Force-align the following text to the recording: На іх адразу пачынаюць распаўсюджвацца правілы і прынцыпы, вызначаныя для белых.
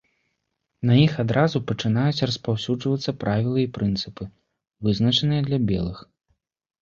На 0.89 0.93
іх 1.01 1.11
адразу 1.23 1.57
пачынаюць 1.71 2.25
распаўсюджвацца 2.29 3.13
правілы 3.23 3.59
і 3.65 3.67
прынцыпы, 3.75 4.23
вызначаныя 4.87 5.41
для 5.51 5.59
белых. 5.73 5.97